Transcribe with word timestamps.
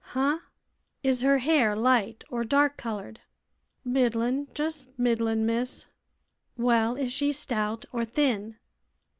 "Heh?" 0.15 0.39
"Is 1.03 1.21
her 1.21 1.37
hair 1.37 1.75
light 1.75 2.23
or 2.31 2.43
dark 2.43 2.75
colored?" 2.75 3.21
"Middlin'; 3.85 4.47
jes' 4.57 4.87
middlin', 4.97 5.45
miss." 5.45 5.85
"Well, 6.57 6.95
is 6.95 7.13
she 7.13 7.31
stout 7.31 7.85
or 7.91 8.03
thin?" 8.03 8.57